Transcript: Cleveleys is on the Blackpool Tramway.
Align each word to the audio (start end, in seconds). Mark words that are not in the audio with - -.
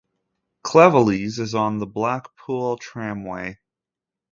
Cleveleys 0.65 1.37
is 1.37 1.53
on 1.53 1.77
the 1.77 1.85
Blackpool 1.85 2.75
Tramway. 2.77 3.59